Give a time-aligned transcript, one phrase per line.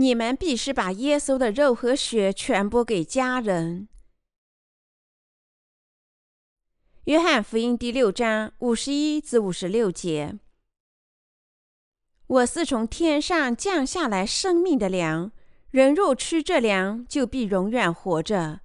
[0.00, 3.86] 你们必须把耶稣的肉和血传播给家人。
[7.04, 10.38] 约翰福音第六章五十一至五十六节：
[12.26, 15.32] 我是从天上降下来生命的粮，
[15.70, 18.60] 人若吃这粮，就必永远活着。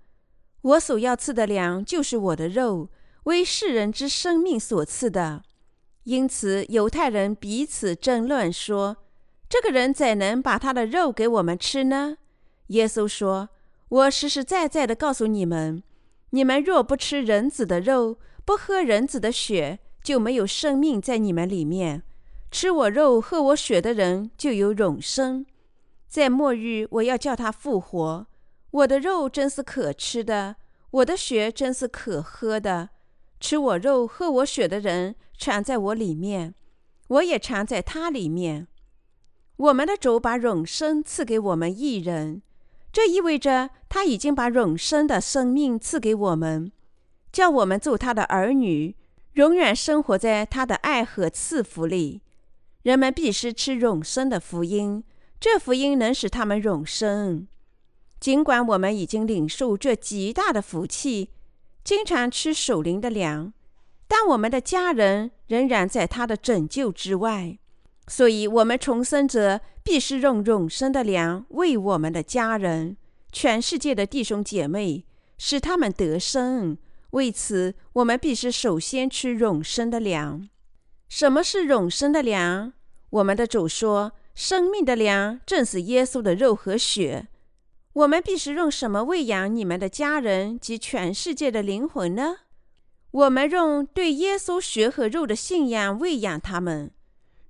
[0.61, 2.87] 我所要赐的粮，就是我的肉，
[3.25, 5.43] 为世人之生命所赐的。
[6.03, 8.95] 因此，犹太人彼此争论说
[9.55, 12.17] ：“这个人怎能把他的肉给我们吃呢？”
[12.67, 13.47] 耶稣说
[13.87, 15.81] ：“我实实在在的告诉你们，
[16.31, 22.03] 你们若不吃人子的肉，不喝人子的血，就没有生命在你们里面。
[22.51, 25.45] 吃我肉、喝我血的人，就有永生。
[26.09, 28.27] 在末日，我要叫他复活。
[28.71, 30.57] 我的肉真是可吃的，
[30.91, 32.89] 我的血真是可喝的。
[33.39, 36.55] 吃我肉、喝我血的人。”藏在我里面，
[37.07, 38.67] 我也藏在他里面。
[39.57, 42.41] 我们的主把永生赐给我们一人，
[42.91, 46.71] 这意味着他已经把永生的生命赐给我们，
[47.31, 48.95] 叫我们做他的儿女，
[49.33, 52.21] 永远生活在他的爱和赐福里。
[52.83, 55.03] 人们必须吃永生的福音，
[55.39, 57.47] 这福音能使他们永生。
[58.19, 61.29] 尽管我们已经领受这极大的福气，
[61.83, 63.53] 经常吃守灵的粮。
[64.07, 67.57] 但我们的家人仍然在他的拯救之外，
[68.07, 72.97] 所以，我们重生者必须用永生的粮为我们的家人、
[73.31, 75.05] 全世界的弟兄姐妹，
[75.37, 76.77] 使他们得生。
[77.11, 80.47] 为此，我们必须首先吃永生的粮。
[81.07, 82.73] 什么是永生的粮？
[83.09, 87.27] 我们的主说：“生命的粮正是耶稣的肉和血。”
[87.93, 92.35] 我们必须用什么喂养你们的家人及全世界的灵魂呢？
[93.11, 96.91] 我们用对耶稣血和肉的信仰喂养他们。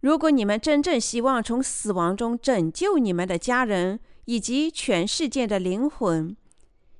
[0.06, 6.38] 如果你们真正希望从死亡中拯救你们的家人以及全世界的灵魂，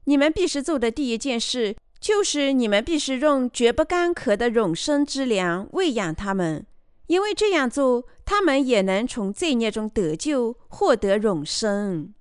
[0.06, 6.66] 你们必须做的第一件事就是：你们必须用绝不干渴的永生之粮喂养他们，
[7.06, 12.12] 因为这样做，他们也能从罪孽中得救，获得永生。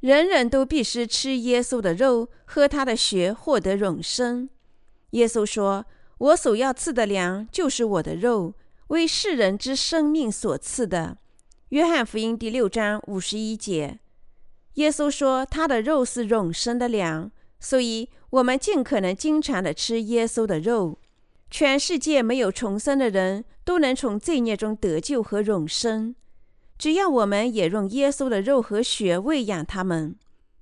[0.00, 4.50] 人人都必须吃耶稣的肉，喝他的血，获得永生。
[5.12, 5.86] 耶稣说。
[6.18, 8.54] 我所要赐的粮，就是我的肉，
[8.88, 11.16] 为世人之生命所赐的。
[11.70, 13.98] 约翰福音第六章五十一节，
[14.74, 20.98] 耶稣说他的肉是永生的粮，所以我们尽可能经常的吃耶稣的肉。
[21.50, 26.14] 全世界没有重生的人都能从罪孽中得救和永生，
[26.76, 30.16] 只要我们也用耶稣的肉和血喂养他们。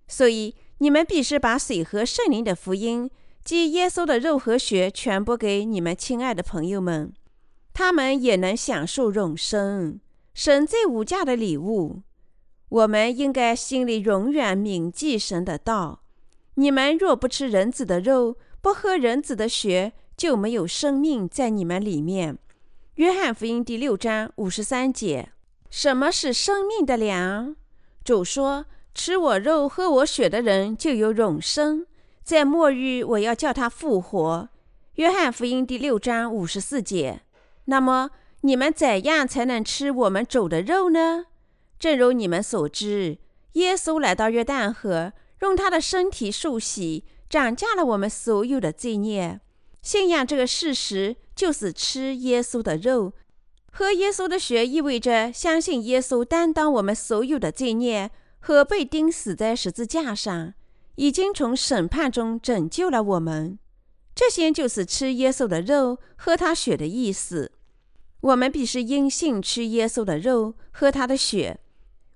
[0.06, 3.10] 所以你们必须把水和圣灵的福音。
[3.42, 7.12] 即耶稣的肉和血传播给你们亲爱的朋友们，
[7.74, 10.00] 他们也能享受永生，
[10.34, 12.02] 神最无价的礼物。
[12.68, 16.02] 我们应该心里永远铭记神的道。
[16.54, 22.38] 你们若不吃人子的肉，不喝人子的血，就没有生命在你们里面。
[22.96, 25.30] 约翰福音第六章五十三节。
[25.70, 27.56] 什么是生命的粮？
[28.04, 31.86] 主说：“吃我肉、喝我血的人，就有永生。”
[32.22, 34.48] 在末日，我要叫他复活。
[34.96, 37.22] 约翰福音第六章五十四节。
[37.66, 38.10] 那么，
[38.42, 41.26] 你们怎样才能吃我们主的肉呢？
[41.78, 43.18] 正如你们所知，
[43.52, 49.40] 耶稣来到约旦河，用他的身体受洗，涨价了我们所有的罪孽。
[49.80, 53.12] 信仰这个事实，就是吃耶稣的肉，
[53.72, 60.54] 喝耶稣的血，意味着相信耶稣担当我们所有的罪孽和被钉死在十字架上。
[60.96, 63.58] 已经从审判中拯救了我们，
[64.14, 67.52] 这些就是吃耶稣的肉、喝他血的意思。
[68.20, 71.58] 我们必须因信吃耶稣的肉、喝他的血。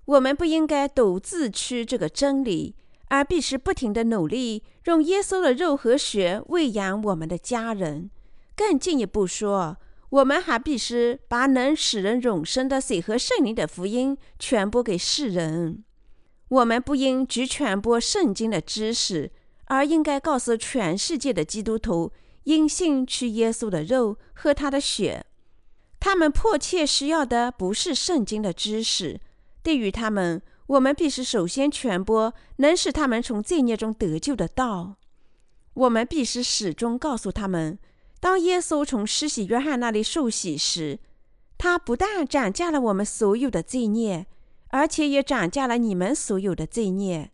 [0.05, 2.75] 我们不应该独自吃这个真理，
[3.09, 8.09] 而必须不停的努力，用耶稣的肉和血喂养我们的家人。
[8.55, 9.75] 更进一步说，
[10.09, 15.83] 我们还必须把能使人永生的水和圣灵的福音传播给世人。
[16.47, 19.31] 我们不应只传播圣经的知识，
[19.67, 22.11] 而应该告诉全世界的基督徒，
[22.43, 25.25] 因信吃耶稣的肉，喝他的血。
[25.99, 29.19] 他们迫切需要的不是圣经的知识，
[29.63, 34.95] 对于他们，我们必须首先传播能使他们从罪孽中得救的道。
[35.73, 37.79] 我们必须始终告诉他们，
[38.19, 40.99] 当耶稣从施洗约翰那里受洗时，
[41.57, 44.27] 他不但斩价了我们所有的罪孽。
[44.69, 47.31] 而且也涨价了你们所有的罪孽。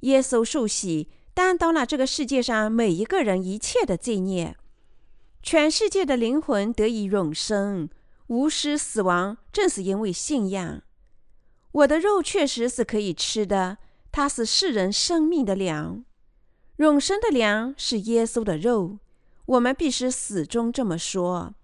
[0.00, 4.56] 耶稣受洗，担当了这个世界上每一个人一切的罪孽。
[5.42, 7.88] 全世界的灵魂得以永生，
[8.28, 10.82] 无失死亡，正是因为信仰。
[11.72, 13.78] 我的肉确实是可以吃的，
[14.12, 16.04] 它是世人生命的粮。
[16.76, 18.98] 永生的粮是耶稣的肉，
[19.46, 21.54] 我们必须始终这么说。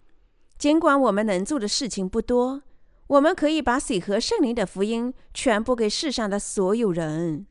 [0.56, 2.62] 尽管我们能做的事情不多，
[3.06, 7.46] 我们可以把水和圣灵的福音传播给世上的所有人。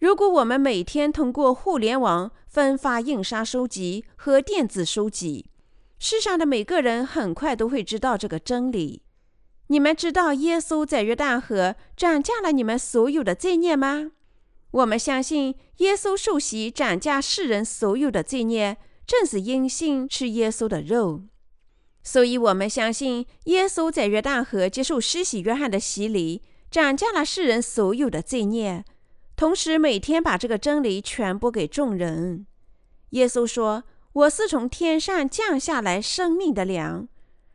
[0.00, 5.46] 如果我们每天通过互联网分发印刷书籍和电子书籍，
[5.98, 9.02] 世上的每个人很快都会知道这个真理。
[9.66, 14.12] 你们知道耶稣在约旦河斩价了你们所有的罪孽吗？
[14.70, 21.22] 我们相信耶稣受洗斩价世人所有的罪孽，正是因信吃耶稣的肉。
[22.04, 28.84] 所以，我们相信耶稣在约旦河接受施洗约翰的洗礼，斩价了世人所有的罪孽。
[29.38, 32.44] 同时，每天把这个真理传播给众人。
[33.10, 37.06] 耶稣说：“我是从天上降下来生命的粮，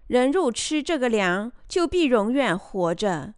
[0.07, 3.33] 人若吃这个粮，就必永远活着。”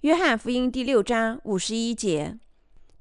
[0.00, 2.38] 约翰福音第六章五十一节。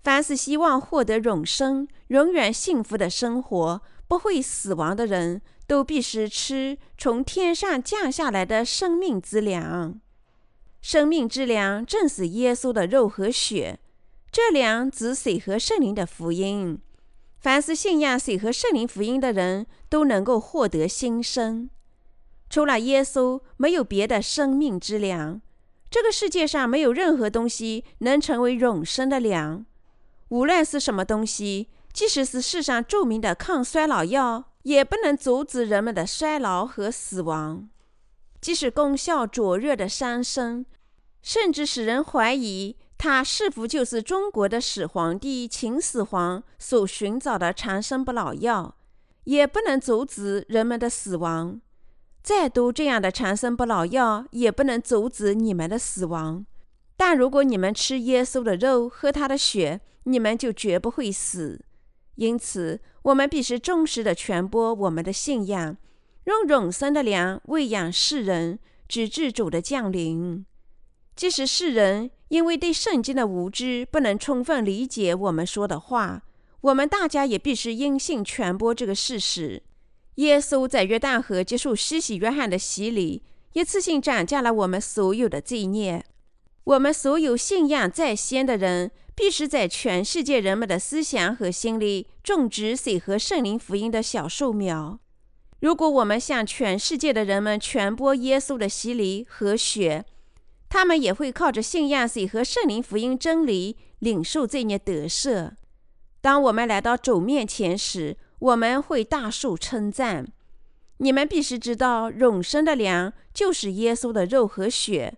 [0.04, 10.02] 凡是希望获得永生、永远幸福的生活、不会死亡的人，都必须吃从天上降下来的生命之粮。
[10.82, 13.80] 生命之粮正是耶稣的肉和血。
[14.32, 16.80] 这粮指水和圣灵的福音，
[17.42, 21.70] 凡是信仰水和圣灵福音的人都能够获得新生。
[22.50, 25.42] 除了耶稣，没有别的生命之粮。
[25.90, 29.66] 这个世界上没有任何东西能成为永生的粮。
[30.30, 37.70] 无论是什么东西，即使是世上著名的抗衰老药，也不能阻止人们的衰老和死亡。
[38.40, 40.66] 即使功效灼热的山参，
[41.22, 42.78] 甚至使人怀疑。
[43.04, 48.76] 它是否就是中国的始皇帝秦始皇所寻找的长生不老药？
[49.24, 51.60] 也不能阻止人们的死亡。
[52.22, 56.46] 再多这样的长生不老药，也不能阻止你们的死亡。
[56.96, 61.60] 但如果你们吃耶稣的肉，喝他的血，你们就绝不会死。
[62.18, 65.76] 因此，我们必须忠实地传播我们的信仰，
[66.26, 70.46] 用永生的粮喂养世人，直至主的降临。
[71.16, 72.12] 即使世人。
[72.30, 76.24] 因为对圣经的无知，不能充分理解我们说的话。
[76.62, 79.62] 我们大家也必须因信传播这个事实。
[80.16, 83.22] 耶稣在约旦河接受施洗约翰的洗礼，
[83.52, 86.06] 一次性斩下了我们所有的罪孽。
[86.64, 94.98] 我们所有信仰在先的人，必须在全世界人们的思想和心里种植水和圣灵福音的小树苗。
[95.60, 100.06] 如果我们向全世界的人们传播耶稣的洗礼和血，
[100.74, 105.52] 他们也会靠着信仰水和圣灵福音真理，领受这孽得赦。
[106.22, 110.26] 当我们来到主面前时，我们会大受称赞。
[111.00, 115.18] 你们必须知道，永生的粮就是耶稣的肉和血。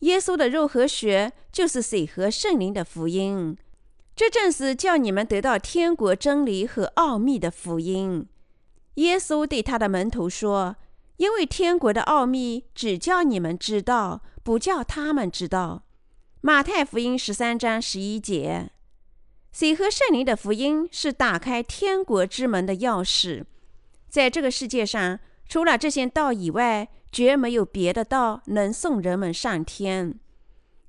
[0.00, 3.58] 耶稣的肉和血就是水和圣灵的福音。
[4.14, 8.28] 这正是叫你们得到天国真理和奥秘的福音。
[8.94, 10.76] 耶稣对他的门徒说
[11.18, 15.82] ：“因为天国的奥秘只叫你们知道。”不叫他们知道，
[16.40, 18.70] 《马太福音》十三章十一节，
[19.50, 23.42] 水和圣灵的福音是打开天国之门的钥匙。
[24.08, 30.16] 在这个世界上，除了这些道以外，绝没有别的道能送人们上天。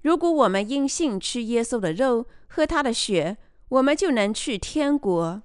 [0.04, 3.38] 如果我们因信吃耶稣的肉，喝他的血，
[3.70, 5.42] 我们就能去天国。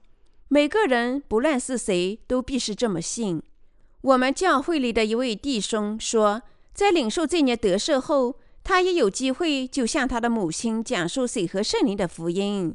[0.49, 3.43] 每个人，不论是谁，都必须这么信。
[4.03, 6.43] 我们教会里的一位弟兄说。
[6.75, 12.75] 在领受这年得赦后，他也有机会就向他的母亲讲述水和圣灵的福音。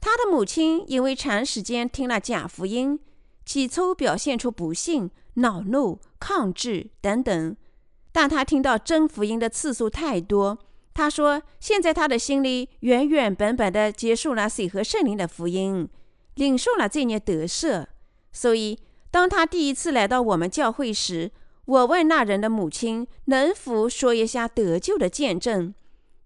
[0.00, 2.98] 他的母亲因为长时间听了假福音，
[3.44, 7.56] 起初表现出不信、恼怒、抗拒等等。
[8.10, 10.58] 但他听到真福音的次数太多，
[10.94, 15.88] 他说：“现在他的心里原原本本的接受了水和圣灵的福音，
[16.34, 17.86] 领受了这年得赦。
[18.32, 18.78] 所以，
[19.10, 21.30] 当他第一次来到我们教会时，
[21.68, 25.74] 我问那人的母亲能否说一下得救的见证，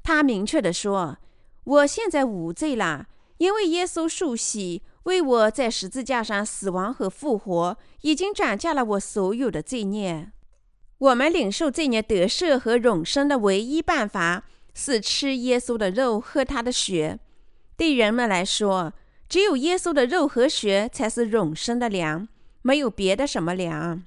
[0.04, 1.18] 他明确地说
[1.64, 3.08] ：“我现在无罪了，
[3.38, 10.30] 因为耶稣受洗为我在十字架上死亡和复活，已经斩下了我所有的罪孽。
[10.98, 17.18] 我们领受罪孽得赦和永生的唯一办法是吃耶稣的肉，喝他的血。
[17.76, 18.92] 对人们来说，
[19.28, 22.28] 只有耶稣的肉和血才是永生的粮，
[22.62, 24.04] 没有别的什么粮。”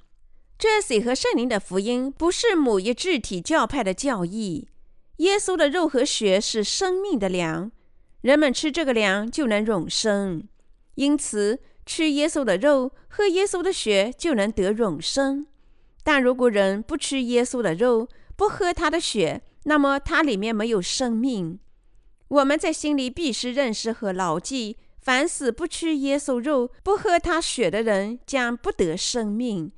[0.58, 4.68] 这水和圣灵的福音不是某一具体教派的教义。
[5.18, 7.70] 耶稣的肉和血是生命的粮，
[8.22, 10.48] 人们吃这个粮就能永生。
[10.94, 15.46] 因此，吃耶稣的肉、喝耶稣的血就能得永生。
[16.02, 21.58] 但如果人不吃耶稣的肉、不喝他的血，那么它里面没有生命。
[22.28, 29.70] 我们在心里必须认识和牢记：凡死不吃耶稣肉、不喝他血的人，将不得生命；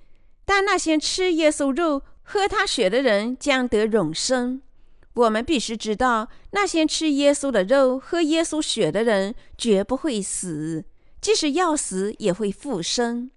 [0.48, 4.62] 但那些吃耶稣肉、喝他血的人，将得永生。
[5.12, 10.86] 我们必须知道，那些吃耶稣的肉、喝耶稣血的人，绝不会死，
[11.20, 13.30] 即使要死，也会复生。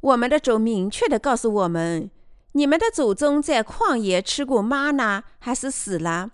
[0.00, 2.08] 我们的主明确地告诉我们：
[2.52, 6.30] 你们的祖宗在旷野吃过玛纳，还是死了？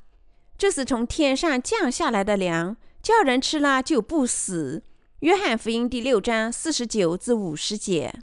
[0.58, 4.82] 这是从天上降下来的粮，叫人吃了就不死。
[5.20, 8.20] 约翰福音第六章四十九至五十节，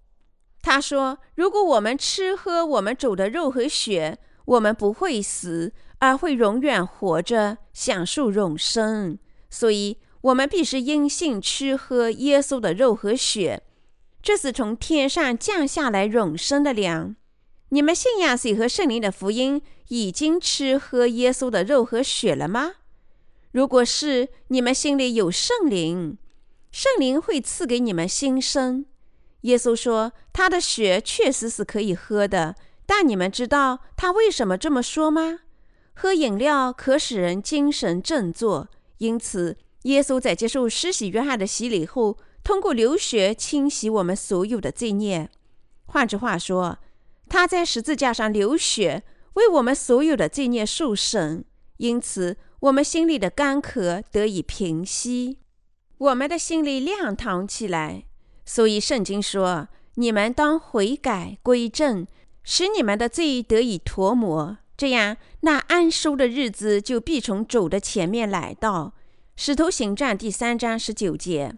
[0.67, 9.17] 他说：“如果我们吃喝我们主的肉和血，我们不会死，而会永远活着，享受永生。
[9.49, 13.63] 所以，我们必须因信吃喝耶稣的肉和血，
[14.21, 17.15] 这是从天上降下来永生的粮。
[17.69, 22.73] 你们信仰谁和圣灵的福音？”已经吃喝耶稣的肉和血了吗？
[23.53, 26.17] 如果是，你们心里有圣灵，
[26.73, 28.85] 圣灵会赐给你们新生。
[29.47, 35.39] 耶稣说，他的血确实是可以喝的，但你们知道他为什么这么说吗？
[35.93, 38.67] 喝饮料可使人精神振作，
[38.99, 45.29] 因此耶稣在接受施洗约翰的洗礼后，通过流血清洗我们所有的罪孽。
[45.85, 46.77] 换句话说，
[47.29, 49.03] 他在十字架上流血。
[49.37, 51.45] 为我们所有的罪孽受审，
[51.77, 55.37] 因此我们心里的干渴得以平息，
[55.99, 58.05] 我们的心里亮堂起来。
[58.47, 62.07] 所以圣经说：“你们当悔改归正，
[62.43, 68.93] 使你们的罪得以涂抹，这样那安舒的日子就必从主的前面来到。”
[69.35, 71.53] 使徒行传第三章十九节。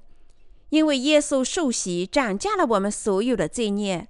[0.69, 4.07] 因为耶稣受洗涨价了我们所有的罪孽，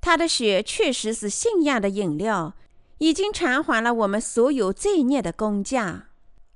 [0.00, 2.54] 他的血确实是信仰的饮料。
[2.98, 6.08] 已经偿还了我们所有罪孽的工价。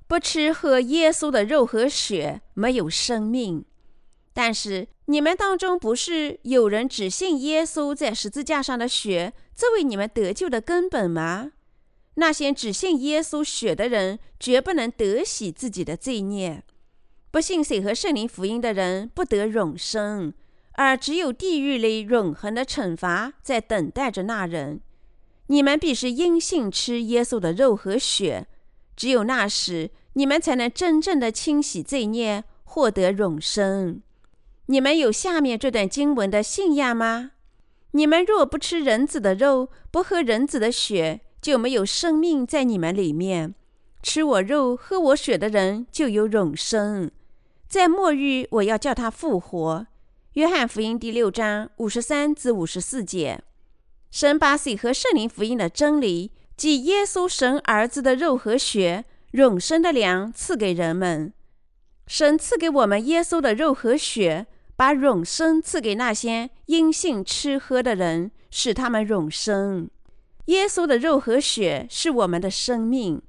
[0.07, 3.63] 不吃喝耶稣的肉和血，没有生命。
[4.33, 11.51] 但是你们当中不是有人只信耶稣在十字架上的血作为你们得救的根本吗？
[12.13, 16.63] 那些只信耶稣血的人，绝不能得洗自己的罪孽。
[17.29, 20.33] 不信水和圣灵福音的人，不得永生，
[20.75, 24.79] 而只有地狱里永恒的惩罚在等待着那人。
[25.47, 28.47] 你们必须因信吃耶稣的肉和血，
[28.95, 34.01] 只有那时，你们才能真正的清洗罪孽，获得永生。
[34.71, 37.31] 你们有下面这段经文的信仰吗？
[37.91, 43.53] 你们若不吃人子的肉，不喝人子的血，就没有生命在你们里面。
[44.01, 47.11] 吃我肉、喝我血的人，就有永生。
[47.67, 49.87] 在末日，我要叫他复活。
[50.35, 53.41] 约翰福音第六章五十三至五十四节。
[54.09, 61.33] 神把水和圣灵福音的真理，即耶稣神儿子的肉和血、永生的粮赐给人们。
[62.07, 64.47] 神赐给我们耶稣的肉和血，
[64.81, 69.87] 把永生赐给那些因信吃喝的人，使他们永生。
[70.45, 73.21] 耶稣的肉和血是我们的生命。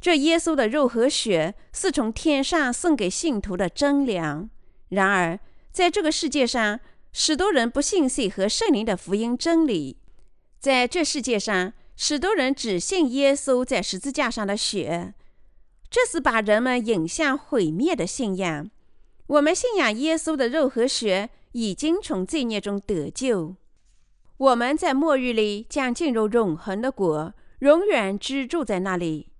[0.00, 4.48] 这耶稣的肉和血是从天上送给信徒的真粮。
[4.90, 5.40] 然而，
[5.72, 6.78] 在这个世界上，
[7.12, 9.98] 许多人不信水和圣灵的福音真理。
[10.60, 15.14] 在这世界上，许多人只信耶稣在十字架上的血，
[15.90, 18.70] 这是把人们引向毁灭的信仰。
[19.32, 23.56] 我们信仰耶稣的肉和血，已经从罪孽中得救。
[24.36, 29.32] 我们在末日里将进入永恒的国，永远居住在那里。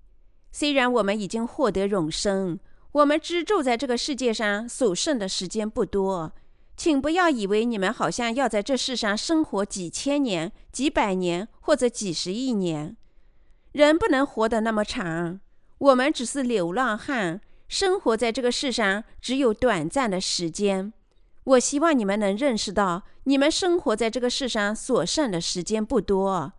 [0.51, 2.59] 虽然我们已经获得永生，
[2.93, 6.33] 我们居住在这个世界上所剩的时间不多。
[6.75, 12.97] 请不要以为你们好像要在这世上生活几千年、几百年或者几十亿年。
[13.73, 15.41] 人不能活得那么长。
[15.77, 17.43] 我们只是流浪汉，
[17.73, 20.93] 生活在这个世上只有短暂的时间。
[21.45, 26.53] 我希望你们能认识到，你们生活在这个世上所剩的时间不多。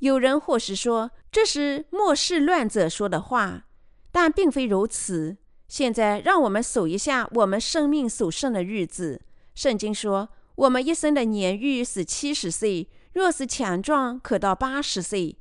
[0.00, 3.66] 有人或许说这是末世乱者说的话，
[4.10, 5.36] 但并非如此。
[5.68, 9.20] 现在，让我们数一下我们生命所剩的日子。
[9.54, 15.36] 圣经说，我们一生的年日是七十岁，若是强壮，可到八十岁。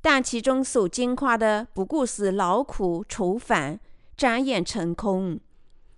[0.00, 3.80] 但其中所经夸的不过是劳苦愁烦，
[4.16, 5.38] 转眼成空，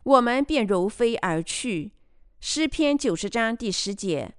[0.03, 1.93] 我们便如飞而去。
[2.41, 4.35] 诗篇九十章第十节：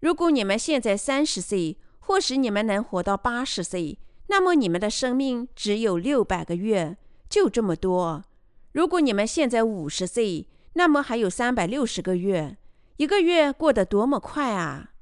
[0.00, 6.96] 如果你们现在三十岁，或许你们能活到八十岁，那么你们的生命只有六百个月，
[7.28, 8.24] 就这么多。
[8.72, 12.56] 如果你们现在五十岁，那么还有三百六十个月，
[12.96, 14.92] 一个月过得多么快啊！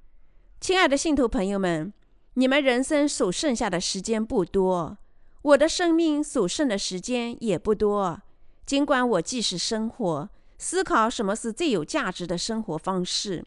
[0.60, 1.92] 亲爱的信徒朋友们，
[2.34, 4.98] 你们人生所剩下的时间不多。
[5.46, 8.20] 我的生命所剩的时间也不多。
[8.64, 13.44] 尽管我即使生活，思考什么是最有价值的生活方式，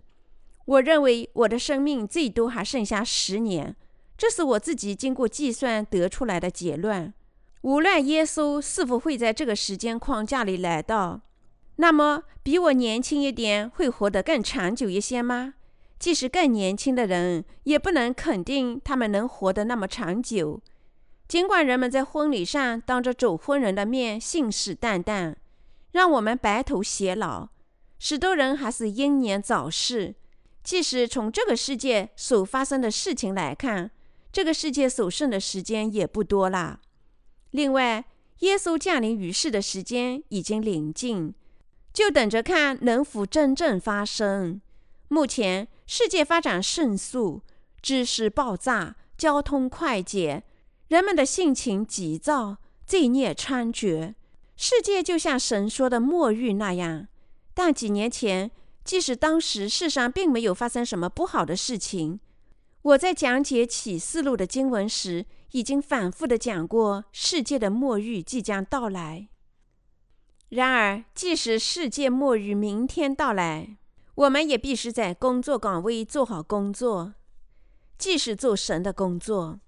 [0.64, 3.76] 我认为我的生命最多还剩下十年，
[4.18, 7.14] 这是我自己经过计算得出来的结论。
[7.64, 11.20] 无论耶稣是否会在这个时间框架里来到，
[11.76, 15.56] 那么比我年轻一点会活得更长久一些吗？
[16.00, 20.62] 即使更年轻的人，也不能肯定他们能活得那么长久。
[21.30, 25.36] 尽管人们在婚礼上当着主婚人的面信誓旦旦，
[25.92, 27.50] 让我们白头偕老，
[28.00, 30.16] 许多人还是英年早逝。
[30.64, 33.92] 即使从这个世界所发生的事情来看，
[34.32, 36.80] 这个世界所剩的时间也不多了。
[37.52, 38.06] 另外，
[38.40, 41.36] 耶稣降临于世的时间已经临近，
[41.94, 44.60] 就等着看能否真正发生。
[45.10, 47.44] 目前，世界发展迅速，
[47.84, 50.44] 知识爆炸，交通快捷，
[50.90, 54.16] 人们的性情急躁，罪孽猖獗，
[54.56, 57.08] 世界就像神说的末日那样。
[57.54, 58.50] 但几年前，
[58.84, 62.20] 即使当时世上并没有发生什么不好的事情，
[62.82, 69.28] 我在讲解启示录的经文时，已经反复的讲过，世界的末日即将到来。
[70.50, 73.78] 然而，即使世界末日明天到来，
[74.16, 77.14] 我们也必须在工作岗位做好工作，
[78.00, 79.60] 既是做神的工作。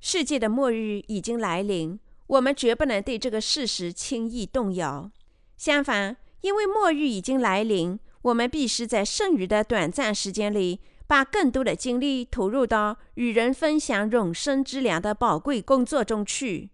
[0.00, 5.10] 世界的末日已经来临，我们绝不能对这个事实轻易动摇。
[5.56, 16.70] 相反，因为末日已经来临，我们必须在剩余的短暂时间里，把更多的精力投入到与人分享永生之粮的宝贵工作中去。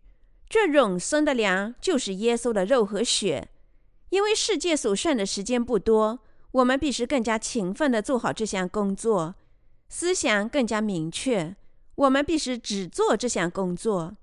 [0.49, 3.49] 这永生的粮就是耶稣的肉和血。
[4.11, 6.21] 因为世界所剩的时间不多。
[6.53, 9.35] 我们必须更加勤奋地做好这项工作，
[9.91, 11.55] 思想更加明确。
[11.97, 14.17] 我们必须只做这项工作。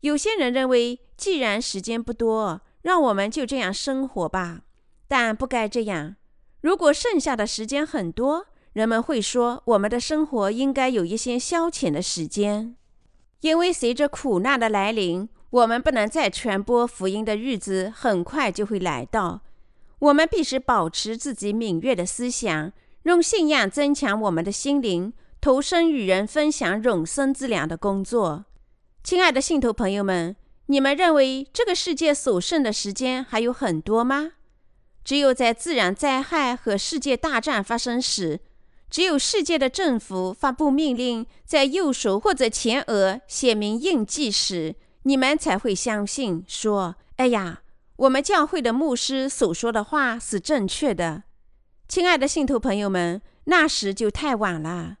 [0.00, 4.62] 有些人认为，既然时间不多，让我们就这样生活吧。
[5.06, 6.16] 但不该这样。
[6.60, 12.76] 如果剩下的时间很多，人们会说，我们的生活应该有一些消遣的时间。
[13.40, 19.40] 因为随着苦难的来临，我们不能再传播福音的日子很快就会来到。
[20.00, 22.72] 我们必须保持自己敏锐的思想，
[23.04, 28.46] 用信仰增强我们的心灵，投身与人分享永生之粮的工作。
[29.02, 34.32] 亲爱的信徒朋友们，你们认为这个世界所剩的时间还有很多吗？
[35.04, 38.40] 只有在自然灾害和世界大战发生时，
[38.90, 44.74] 只有世界的政府发布命令，在右手或者前额写明印记时，
[45.04, 47.62] 你们才会相信说：“哎呀。”
[47.98, 51.24] 我们教会的牧师所说的话是正确的，
[51.88, 54.97] 亲爱的信徒朋友们，那时就太晚了。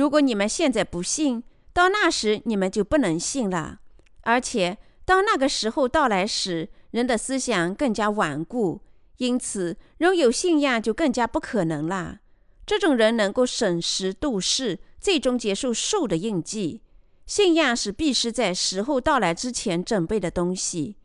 [0.00, 1.42] 如果你们现在不信，
[1.74, 3.80] 到那时你们就不能信了。
[4.22, 8.80] 而且，当那个时候到来时，人的思想更加顽固，
[9.18, 12.20] 因此仍有信仰就更加不可能了。
[12.64, 16.80] 这种人能够审时度势，最终结束树的印记。
[17.26, 20.96] 信仰是必须在时候到来之前准备的东西。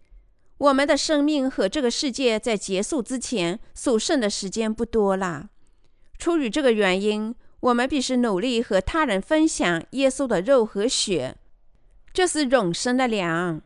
[0.58, 5.50] 我们的生命和这个世界在结束之前所剩的时间不多了。
[6.18, 11.36] 出于这个原因，我们必须努力和他人分享耶稣的肉和血，
[12.14, 13.60] 这是永生的粮。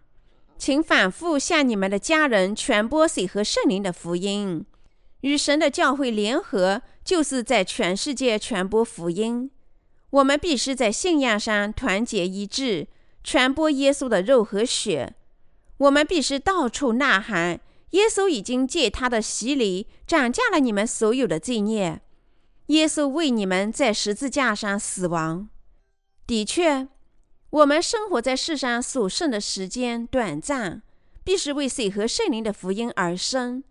[0.58, 4.66] 请反复向你们的家人传播水和圣灵的福音。
[5.22, 9.52] 与神的教会联合，就是在全世界传播福音。
[10.12, 12.88] 我们必须在信仰上团结一致，
[13.22, 15.14] 传播耶稣的肉和血。
[15.76, 17.60] 我们必须到处呐喊：
[17.90, 22.00] 耶稣已经借他的洗礼涨价了你们所有的罪孽。
[22.70, 25.50] 耶稣为你们在十字架上死亡。
[26.26, 26.88] 的确，
[27.50, 30.84] 我们生活在世上所剩的时间短暂，
[31.24, 33.64] 必须为水和圣灵的福音而生，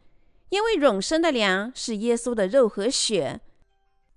[0.48, 3.40] 因为永生的粮是耶稣的肉和血。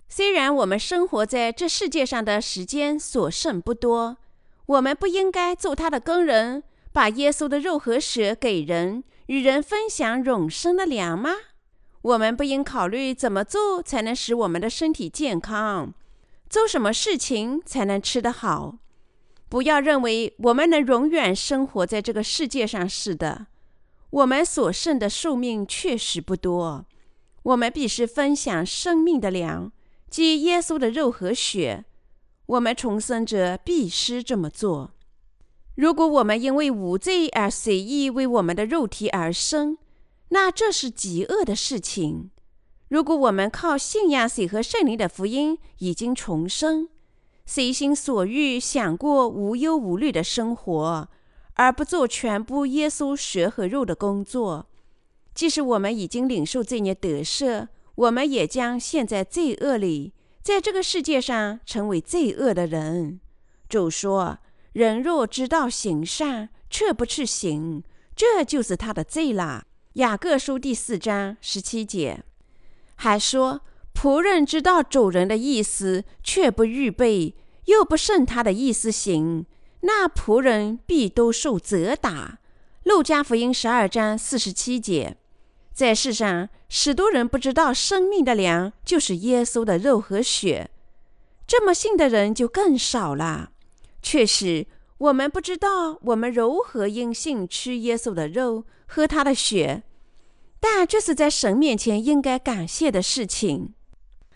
[0.09, 4.17] 虽然我们生活在这世界上的时间所剩不多，
[4.65, 6.63] 我们不应该做他的工人。
[6.93, 11.31] 把耶稣的肉和血给人，与人分享永生的粮吗？
[12.01, 15.93] 我们不应考虑怎么做才能使我们的身体健康，
[16.49, 18.77] 做什么事情才能吃得好。
[19.47, 23.47] 不要认为我们能永远生活在这个世界上似的。
[24.09, 26.85] 我们所剩的寿命确实不多。
[27.43, 29.71] 我们必须分享生命的粮，
[30.09, 31.85] 即耶稣的肉和血。
[32.45, 34.91] 我们重生者必须这么做。
[35.75, 39.77] 如果我们因为无罪而随意为我们的肉体而生，
[40.33, 42.31] 那这是极恶的事情。
[42.87, 46.89] 如果我们靠信仰水和圣灵的福音已经重生，
[47.45, 51.09] 随心所欲想过无忧无虑的生活，
[51.55, 54.67] 而不做全部耶稣血和肉的工作。
[55.33, 63.19] 即使我们已经领受罪孽得赦，我们也将陷在罪恶里，在这个世界上成为罪恶的人。
[63.69, 64.39] 主说
[64.73, 67.83] ：“人若知道行善，却不去行，
[68.15, 72.23] 这就是他的罪啦。”雅各书第四章十七节。
[72.95, 73.59] 还说
[73.93, 79.45] ：“仆人知道主人的意思，却不预备，又不顺他的意思行，
[79.81, 82.39] 那仆人必都受责打。”
[82.83, 85.17] 路加福音十二章四十七节。
[85.73, 90.71] 在世上，许多人不知道生命的粮就是耶稣的肉和血，
[91.45, 93.51] 这么信的人就更少了。
[94.01, 94.67] 确实，
[95.01, 99.81] 我们不知道我们如何因信吃耶稣的肉，喝他的血，
[100.59, 103.73] 但这是在神面前应该感谢的事情。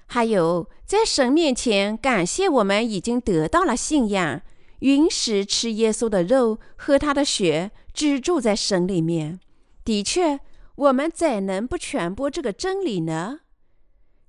[0.08, 4.42] 还有，在神面前感谢我们已经得到了信仰，
[4.80, 9.40] 允许吃耶稣的肉，喝他的血，居住在神里面。
[9.84, 10.40] 的确。
[10.76, 13.40] 我们怎能不传播这个真理呢？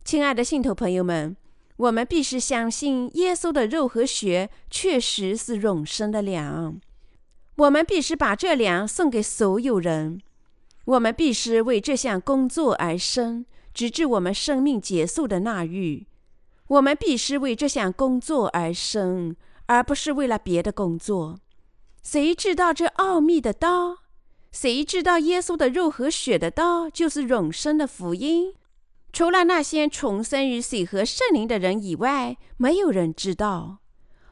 [0.04, 1.36] 亲爱的信徒朋友们，
[1.76, 6.80] 我们必须相信耶稣的肉和血确实是永生的粮。
[7.56, 10.20] 我们必须把这粮送给所有人。
[10.86, 16.04] 我们必须为这项工作而生，直至我们生命结束的那日。
[16.68, 19.36] 我们必须为这项工作而生，
[19.66, 21.38] 而不是为了别的工作。
[22.02, 23.98] 谁知道这奥秘的道？
[24.52, 28.54] 谁知道耶稣的肉和血的道就是永生的福音？
[29.16, 33.78] 除了那些重生于水和圣灵的人以外，没有人知道。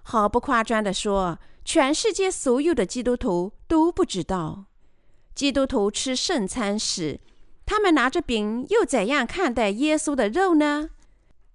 [0.03, 4.67] 毫不夸张地说，全世界所有的基督徒都不知道。
[5.35, 7.19] 基督徒吃圣餐时，
[7.65, 10.91] 他们拿着饼，又怎样看待耶稣的肉呢？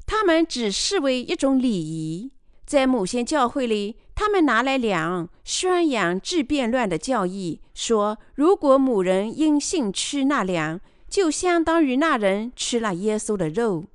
[0.08, 2.32] 他们只视为一种礼仪。
[2.65, 13.86] 在某些教会里，他们拿来量，宣扬治变乱的教义，说如果某人因信吃那粮，就相当于那人吃了耶稣的肉。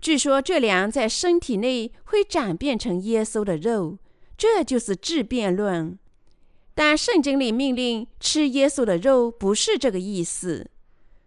[0.00, 3.98] 据说这粮在身体内会转变成耶稣的肉，
[4.36, 5.98] 这就是质变论。
[6.74, 10.68] 但圣经里命令吃耶稣的肉，不是这个意思。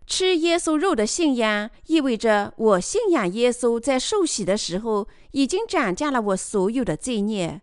[0.05, 7.61] 吃耶稣肉的信仰意味着我信仰耶稣，在受洗的时候已经斩价了我所有的罪孽；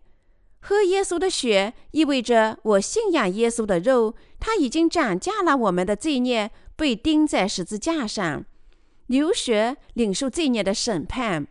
[0.59, 8.45] 喝耶稣的血意味着我信仰耶稣的肉，他已经斩价了我们的罪孽，被钉在十字架上，
[9.07, 11.47] 流血领受罪孽的审判。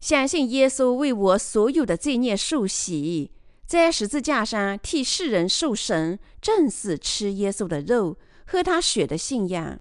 [0.00, 3.30] 相信耶稣为我所有的罪孽受洗，
[3.66, 9.80] 在十字架上替世人受审，正是吃耶稣的肉、喝他血的信仰。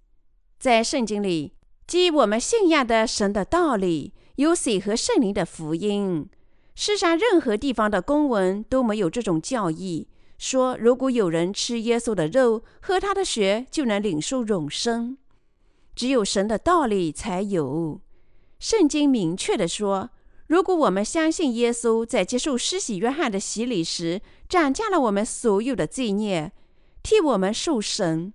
[0.59, 1.53] 在圣经里，
[1.85, 6.27] 基于我们信仰的神的道理，有水和圣灵的福音。
[6.73, 10.07] 世上任何地方的公文都没有这种教义，
[10.37, 15.17] 说如果有人吃耶稣的肉、喝他的血，就能领受永生。
[15.95, 17.99] 只有神的道理才有。
[18.59, 20.11] 圣经明确地说，
[20.47, 26.51] 如果我们相信耶稣在接受施洗约翰的洗礼时，斩下了我们所有的罪孽，
[27.01, 28.33] 替我们受神。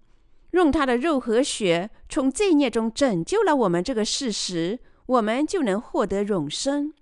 [0.51, 6.93] 用他的肉和血从罪孽中拯救了我们这个事实，我们就能获得永生。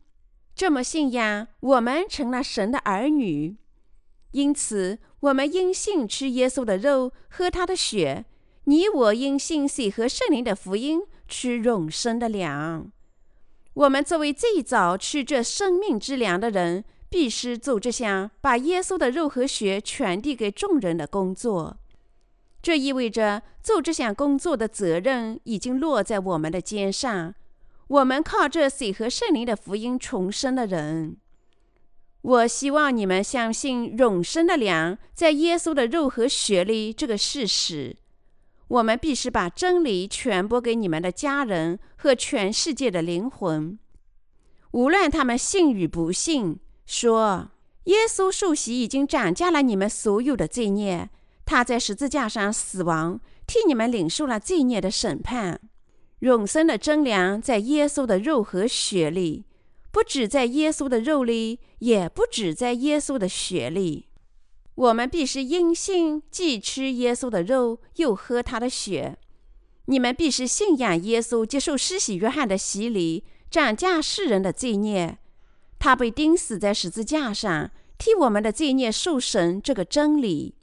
[0.54, 3.56] 这么信仰，我们成了神的儿女。
[4.32, 8.24] 因此，我们因信吃耶稣的肉，喝他的血。
[8.64, 12.90] 你我因信水和圣灵的福音，吃永生的粮。
[13.74, 21.78] 我们作为最早吃这生命之粮的人，必须做这项把耶稣的肉和血传递给众人的工作。
[22.62, 27.34] 这意味着做这项工作的责任已经落在我们的肩上。
[27.88, 31.16] 我们靠着水和圣灵的福音重生的人。
[32.22, 37.96] 我希望你们相信永生的粮在耶稣的肉和血里这个事实。
[38.68, 43.78] 我们必须把真理传播给你们的家人和全世界的灵魂，
[44.72, 46.60] 无论他们信与不信。
[46.86, 47.50] 说
[47.84, 51.08] 耶稣受洗已经涨价了你们所有的罪孽。
[51.44, 55.60] 他在十字架上死亡，替你们领受了罪孽的审判。
[56.20, 59.46] 永生的真粮在耶稣的肉和血里，
[59.90, 64.06] 不止在耶稣的肉里，也不止在耶稣的血里。
[64.76, 69.18] 我们必须因信，既吃耶稣的肉，又喝他的血。
[69.86, 75.18] 你们必须信仰耶稣，接受施洗约翰的洗礼，斩价世人的罪孽。
[75.78, 79.60] 他被钉死在十字架上，替我们的罪孽受审。
[79.60, 80.54] 这个真理。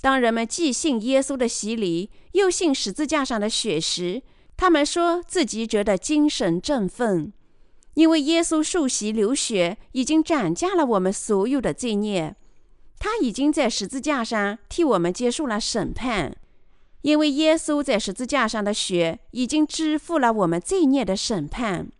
[0.00, 4.22] 当人们既信耶稣的洗礼，又信十字架上的血时，
[4.56, 7.32] 他们说自己觉得精神振奋，
[7.96, 12.36] 因为耶稣受洗流血已经斩价了我们所有的罪孽。
[12.98, 16.36] 他已经在十字架上替我们接受了审判，
[17.02, 21.90] 因为耶稣在十字架上的血已经支付了我们罪孽的审判。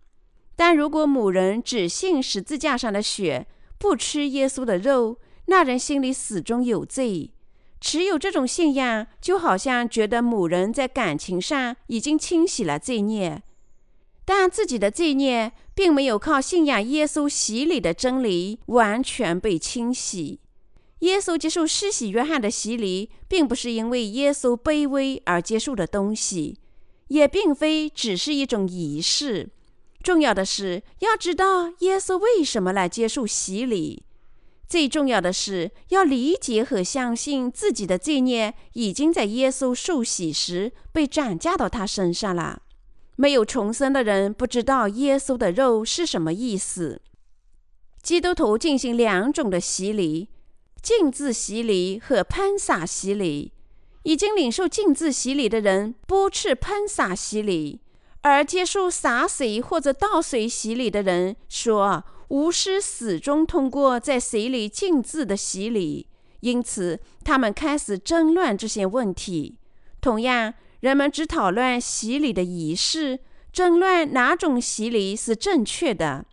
[0.54, 3.46] 但如果某人只信十字架上的血，
[3.78, 7.32] 不吃耶稣的肉，那人心里始终有罪。
[7.80, 13.42] 持有这种信仰，就好像觉得某人在感情上已经清洗了罪孽，
[14.26, 20.40] 但自己的罪孽并没有靠信仰耶稣洗礼的真理完全被清洗。
[21.00, 26.58] 耶稣接受施洗约翰的洗礼，并不是因为耶稣卑微而接受的东西，
[27.08, 29.50] 也并非只是一种仪式。
[30.02, 34.02] 重要的是要知道耶稣为什么来接受洗礼。
[34.68, 42.62] 最重要的是要理解和相信自己的罪孽已经在耶稣受洗时被转嫁到他身上了。
[43.16, 47.02] 没有重生的人不知道耶稣的肉是什么意思。
[48.02, 50.28] 基督徒进行两种的洗礼。
[50.82, 53.52] 浸渍洗礼和喷洒洗礼，
[54.04, 57.80] 已经领受浸渍洗礼的人不吃喷洒洗礼，
[58.20, 66.06] 而接受洒水或者倒水洗礼的人说，巫师始终通过在水里浸渍的洗礼，
[66.38, 69.58] 因此他们开始争论这些问题。
[70.00, 70.54] 同样，
[70.86, 73.18] 人们只讨论洗礼的仪式，
[73.52, 76.26] 争论哪种洗礼是正确的，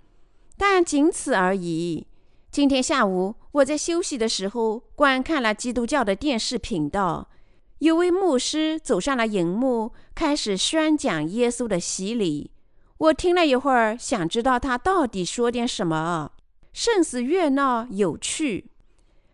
[0.56, 2.06] 但仅此而已。
[2.52, 7.32] 今天下午，我在休息的时候观看了基督教的电视频道。
[7.80, 12.52] 有位牧师走上了荧幕，开始宣讲耶稣的洗礼。
[13.00, 16.32] 我听了一会儿，想知道他到底说点什么。
[16.72, 18.70] 甚是热闹有趣。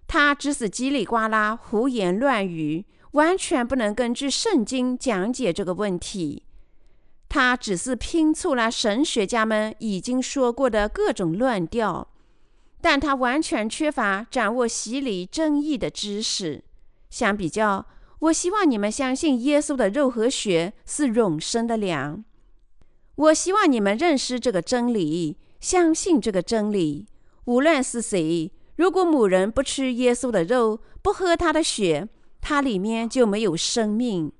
[0.08, 6.43] 他只是叽里呱啦胡言乱语，完全不能根据圣经讲解这个问题。
[7.27, 12.07] 他只是拼凑了神学家们已经说过的各种论调。
[12.81, 16.63] 但他完全缺乏掌握洗礼争议的知识。
[17.09, 17.85] 相比较，
[18.19, 22.23] 我希望你们相信耶稣的肉和血是永生的粮。
[23.15, 27.05] 我希望你们认识这个真理，相信这个真理。
[27.45, 32.07] 无论是谁，如果某人不吃耶稣的肉，不喝他的血，
[32.41, 34.32] 它里面就没有生命。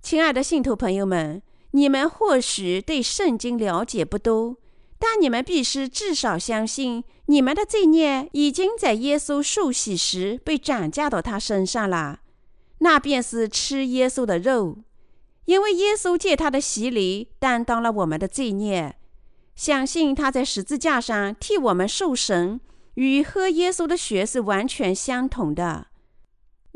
[0.00, 4.56] 亲爱的信徒朋友们，你们或许对圣经了解不多。
[5.00, 12.20] 但你们必须至少相信，你们的罪孽已经在耶稣受洗时被转嫁到他身上了。
[12.78, 14.78] 那便是吃耶稣的肉，
[15.44, 18.96] 因为耶稣借他的洗礼担当了我们的罪孽。
[19.54, 22.60] 相信他在十字架上替我们受神，
[22.94, 25.86] 与喝耶稣的血是完全相同的。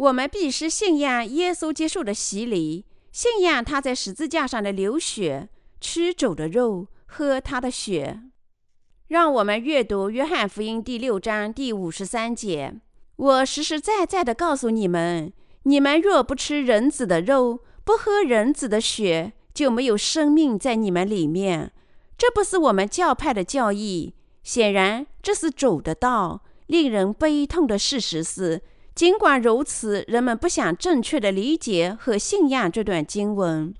[0.02, 5.48] 我们必须信仰耶稣接受的洗礼，信仰他在十字架上的流血，
[5.80, 6.88] 吃主的肉。
[7.14, 8.22] 喝他的血，
[9.08, 12.80] 让我们阅读《约翰福音》第六章第五十三节。
[13.16, 15.30] 我实实在在的告诉你们：
[15.64, 21.70] 你们若不吃人子的肉，不喝人子的血，就没有生命在你们里面。
[22.16, 26.42] 这不是我们教派的教义，显然这是主的道。
[26.68, 28.62] 令人悲痛的事实是，
[28.94, 33.74] 尽管如此，人们不想正确的理解和信仰这段经文。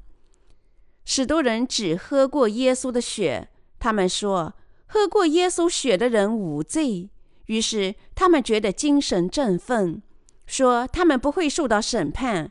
[1.05, 3.49] 许多人只喝过耶稣的血，
[3.79, 4.55] 他们说
[4.87, 7.11] 喝过耶稣血的人无罪，
[7.47, 10.01] 于是他们觉得精神振奋，
[10.47, 12.51] 说他们不会受到审判，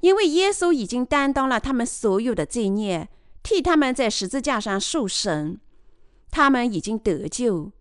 [0.00, 3.08] 因为耶稣已经担当了他们所有的罪孽，
[3.42, 5.60] 替他们在十字架上受审，
[6.30, 7.72] 他们已经得救，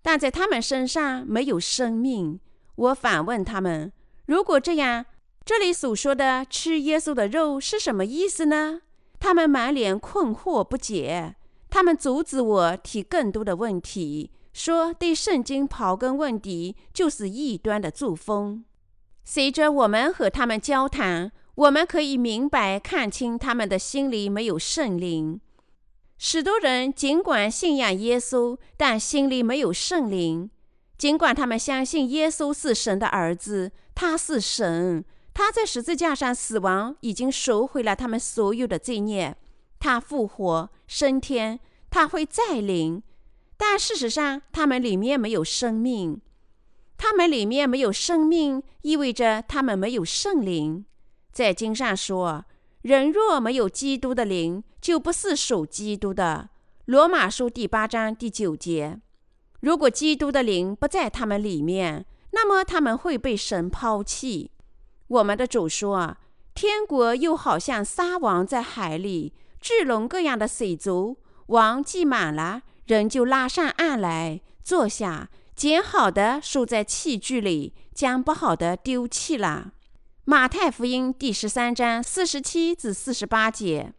[0.00, 2.40] 但在他们身上没有生命。
[2.76, 3.92] 我反问他们：
[4.26, 5.06] 如果这样，
[5.44, 8.82] 这里所说的吃耶稣的肉是什么意思呢？
[9.18, 11.36] 他们满脸困惑不解，
[11.70, 18.64] 他们阻止我提更多的问题，说对圣经刨根问底就是异端的作风。
[19.24, 25.40] 随着我们和他们交谈，我们可以明白看清他们的心里没有圣灵。
[26.18, 30.50] 许多人尽管信仰耶稣，但心里没有圣灵。
[30.98, 35.04] 尽管他们相信耶稣是神的儿子，他是神。
[35.34, 39.36] 他在十字架上死亡，已经赎回了他们所有的罪孽。
[39.78, 43.02] 他复活升天，他会再临。
[43.58, 46.22] 但事实上，他们里面没有生命。
[46.96, 50.86] 他们里面没有生命，意味着他们没有圣灵。
[51.30, 52.46] 在经上说
[52.80, 56.48] ：“人若没有基督的灵，就不是属基督的。”
[56.86, 58.98] 罗马书第八章第九节。
[59.60, 64.50] 如果基督的灵不在他们里面，那么他们会被神抛弃。
[65.08, 66.16] 我们的主说
[66.54, 71.18] ：“天国又好像撒网在海里，聚拢各样的水族。
[71.46, 79.72] 网系满了，人就拉上岸来，坐下，捡好的收在器具里，将不好的丢弃了。
[80.24, 83.94] 马太福音第十三章四十七至四十八节，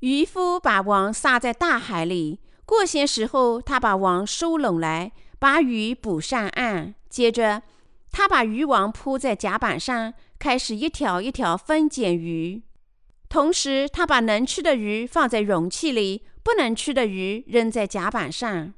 [0.00, 6.94] 渔夫把网撒在大海里，过些时候，他把网收拢来，把鱼捕上岸。
[7.08, 7.62] 接着，
[8.12, 12.62] 他把渔网铺在甲板上，开始一条一条分拣鱼。
[13.30, 18.74] 同时，他把能吃的鱼放在容器里，不能吃的鱼扔在甲板上。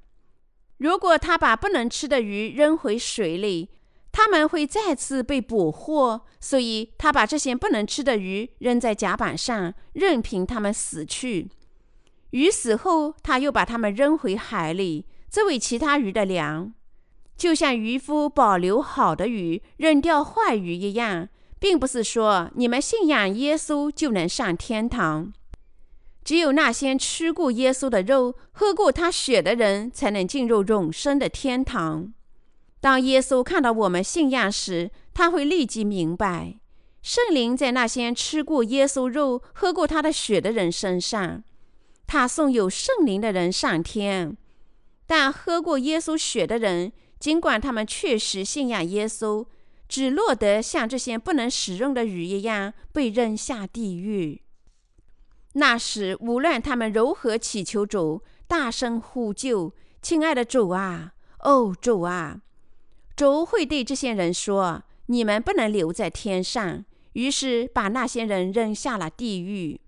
[0.76, 3.70] 如果他把不能吃的鱼扔回水里，
[4.12, 6.20] 它们会再次被捕获。
[6.38, 11.50] 所以，他把这些不能吃的鱼扔在甲板上，任凭它们死去。
[12.30, 16.72] 鱼死后，他又把它们扔回海里，作为其他鱼的粮。
[17.36, 25.32] 就像渔夫保留好的鱼，扔掉坏鱼一样，并不是说你们信仰耶稣就能上天堂。
[26.22, 32.12] 只有那些吃过耶稣的肉、喝过他血的人，才能进入永生的天堂。
[32.78, 36.58] 当耶稣看到我们信仰时，他会立即明白，
[37.02, 41.42] 圣灵在那些吃过耶稣肉、喝过他的血的人身上。
[42.12, 44.36] 他送有圣灵的人上天，
[45.06, 46.92] 但喝过耶稣血的人。
[47.20, 49.46] 尽管他们确实信仰耶稣，
[49.88, 54.42] 只落得像这些不能使用的鱼一样被扔下地狱。
[55.52, 61.12] 那时，无论他们如何祈求主，大声呼救：“亲爱的主啊，
[61.44, 62.40] 哦主啊！”
[63.14, 69.80] 主会对这些人说：“你们不能留在天上。”于是把那些人扔下了地狱。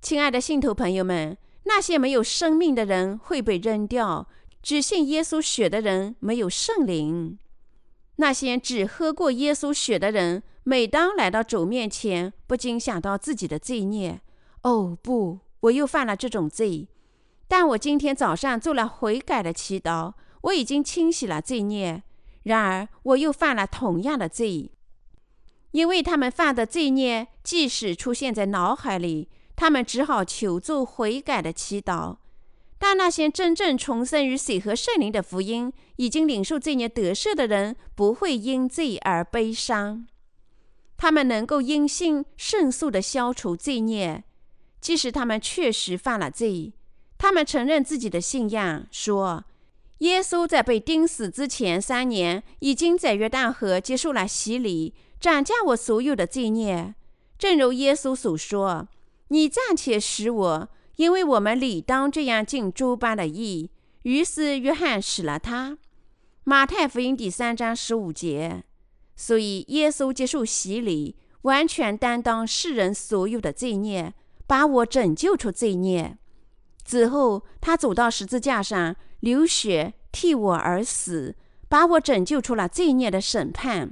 [0.00, 4.28] 亲爱的信徒朋友们，那些没有生命的人会被扔掉。
[4.62, 7.38] 只信耶稣血的人没有圣灵。
[8.16, 14.20] 那些只喝过耶稣血的人，每当来到主面前，不禁想到自己的罪孽。
[14.62, 16.88] 哦，不，我又犯了这种罪。
[17.46, 22.02] 但我今天早上做了悔改的祈祷，我已经清洗了罪孽。
[22.44, 24.70] 然而，我又犯了同样的罪。
[25.72, 32.16] 因为他们犯的罪孽，即使出现在脑海里，他们只好求助悔改的祈祷。
[32.78, 40.06] 但那些真正重生于水和圣灵的福音，已经领受罪孽得赦的人，不会因罪而悲伤。
[40.96, 44.24] 他们能够因信迅速地消除罪孽，
[44.80, 46.74] 即使他们确实犯了罪。
[47.16, 49.44] 他们承认自己的信仰，说
[49.98, 56.94] ：“耶稣在被钉死之前三年，已经在约旦河接受了洗礼，斩价我所有的罪孽。
[57.38, 58.88] 正如耶稣所说
[59.28, 63.68] ：‘你暂且使我。’”因为我们理当这样尽诸般的义，
[64.02, 65.76] 于是约翰使了他。
[66.44, 68.62] 马太福音第三章十五节。
[69.16, 74.14] 所以耶稣接受洗礼，完全担当世人所有的罪孽，
[74.46, 76.16] 把我拯救出罪孽。
[76.84, 81.34] 之后，他走到十字架上，流血替我而死，
[81.68, 83.90] 把我拯救出了罪孽的审判。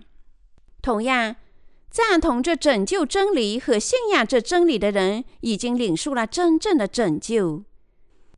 [0.80, 1.34] 同样。
[1.92, 7.64] 赞同这拯救真理和信仰这真理的人，已经领受了真正的拯救。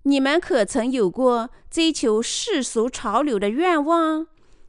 [0.03, 4.27] 你们可曾有过追求世俗潮流的愿望？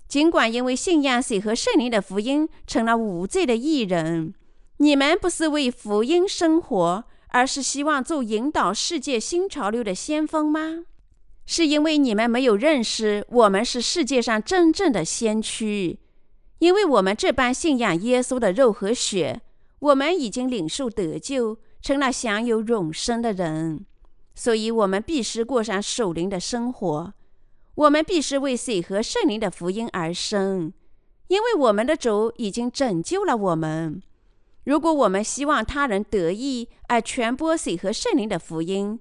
[0.08, 4.36] 尽管因为信仰水和圣灵的福音，成了无罪的艺人，
[4.78, 10.86] 你们不是为福音生活，而是希望做引导世界新潮流的先锋吗？
[11.48, 15.98] 是因为你们没有认识我们是世界上真正的先驱。
[16.60, 19.41] 因为我们这般信仰耶稣的肉和血，
[19.80, 23.86] 我们已经领受得救，成了享有永生的人，
[24.34, 27.13] 所以我们必须过上守灵的生活。
[27.76, 30.72] 我们必须为水和圣灵的福音而生，
[31.28, 34.02] 因为我们的主已经拯救了我们。
[34.63, 39.00] 如果我们希望他人得益而传播水和圣灵的福音，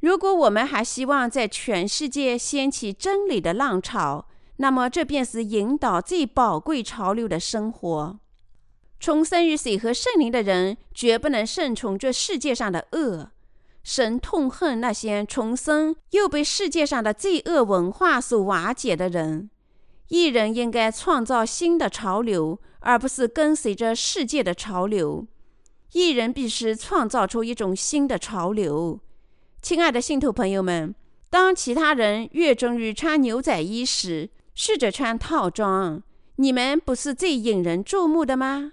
[0.00, 4.26] 如果我们还希望在全世界掀起真理的浪潮，
[4.58, 8.20] 那么，这便是引导最宝贵潮流的生活。
[9.00, 13.30] 重生于水和圣灵的人，绝不能顺从这世界上的恶。
[13.84, 19.48] 神痛恨那些重生又被世界上的罪恶文化所瓦解的人。
[20.08, 25.26] 一人应该创造新的潮流，而不是跟随着世界的潮流。
[25.92, 28.98] 一人必须创造出一种新的潮流。
[29.62, 30.94] 亲爱的信徒朋友们，
[31.30, 34.28] 当其他人热衷于穿牛仔衣时，
[34.60, 36.02] 试着穿套装，
[36.34, 38.72] 你们不是最引人注目的吗？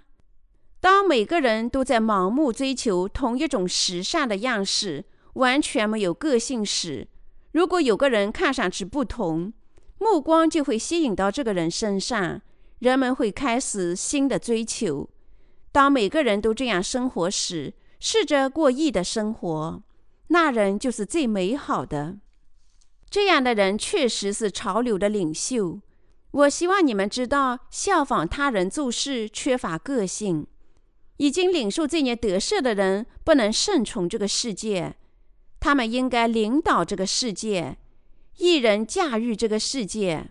[0.80, 7.06] 当每个人都在盲目追求同一种时尚的样式，完全没有个性时，
[7.52, 9.52] 如果有个人看上去不同，
[9.98, 12.42] 目光就会吸引到这个人身上，
[12.80, 15.08] 人们会开始新的追求。
[15.70, 19.80] 当每个人都这样生活时，试着过义的生活，
[20.26, 22.16] 那人就是最美好的。
[23.08, 25.80] 这样的人确实是潮流的领袖。
[26.32, 30.46] 我希望你们知道，效仿他人做事缺乏个性。
[31.18, 34.96] 已经领受这年得赦的人，不能顺从这个世界，
[35.58, 37.78] 他们应该领导这个世界，
[38.36, 40.30] 一人驾驭这个世界。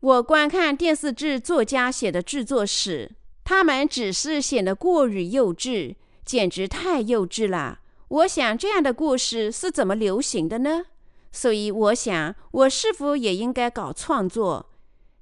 [0.00, 3.10] 我观看电视剧作家写的制作史，
[3.44, 7.80] 他们只是显得过于幼稚，简直太幼稚了。
[8.08, 10.86] 我想，这样的故事是怎么流行的呢？
[11.34, 14.70] 所以，我想，我是否也应该搞创作？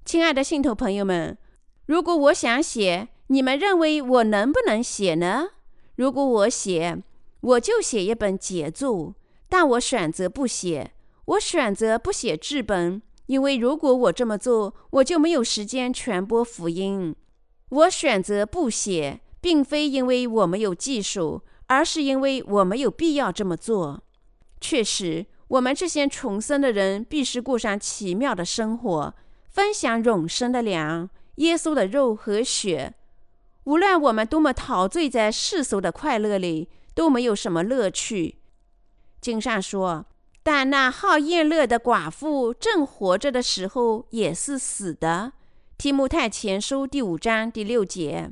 [0.04, 1.38] 亲爱的信徒朋友们，
[1.86, 5.48] 如果我想写，你们认为我能不能写呢？
[5.96, 7.02] 如果我写，
[7.40, 9.14] 我就写一本杰作。
[9.48, 10.92] 但我选择不写，
[11.24, 17.16] 我选择不写剧本，因为如果我这么做，我就没有时间传播福音。
[17.70, 24.02] 我选择不写，并非因为我没有技术，而是因为我没有必要这么做。
[24.60, 29.14] 确实，我们这些重生的人必须过上奇妙的生活。
[29.50, 32.94] 分享永生的粮，耶稣的肉和血。
[33.64, 38.38] 无论我们多么陶醉在世俗的快乐里，都没有什么乐趣。
[39.20, 40.06] 经上说
[40.42, 45.34] ：“但那好宴乐的寡妇正活着的时候，也是死的。”
[45.76, 48.30] 提摩太前书第五章第六节。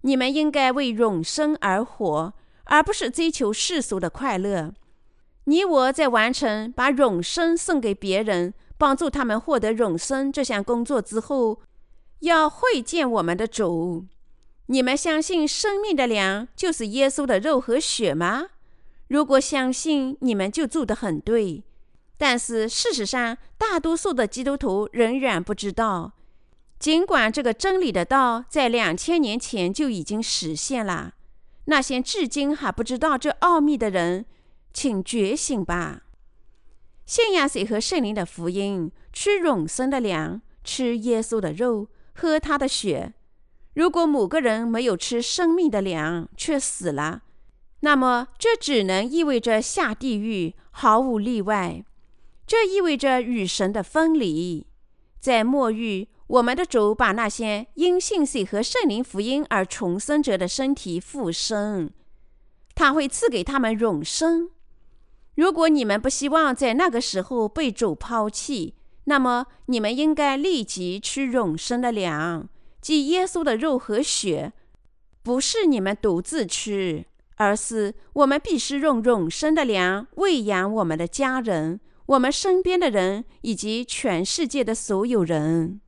[0.00, 4.74] 你们应该为永生而活，而不是追求世俗的快乐。
[5.44, 8.54] 你我在完成把永生送给别人。
[8.76, 11.60] 帮助他们获得永生这项工作之后，
[12.20, 14.04] 要会见我们的主。
[14.66, 18.48] 你们相信生命的粮就是耶稣的肉和血吗？
[19.06, 21.62] 如果相信，你们就做得很对。
[22.18, 26.12] 但是事实上，大多数的基督徒仍然不知道。
[26.78, 31.14] 尽管这个真理的道在两千年前就已经实现了，
[31.66, 34.26] 那些至今还不知道这奥秘的人，
[34.74, 36.02] 请觉醒吧。
[37.06, 43.14] 信仰谁和圣灵的福音，吃永生的粮，吃耶稣的肉，喝他的血。
[43.74, 47.22] 如果某个人没有吃生命的粮却死了，
[47.80, 51.84] 那么这只能意味着下地狱，毫无例外。
[52.46, 54.66] 这意味着与神的分离。
[55.20, 61.90] 在末日，我们的主把那些因信水和圣灵福音而重生者的身体复生，
[62.74, 64.50] 他会赐给他们永生。
[65.36, 68.74] 如果你们不希望在那个时候被主抛弃，
[69.04, 72.48] 那么你们应该立即吃永生的粮，
[72.80, 74.52] 即耶稣的肉和血。
[75.22, 77.06] 不是你们独自吃，
[77.36, 85.80] 而是我们必须用永生的粮喂养我们的家人、我们身边的人以及全世界的所有人。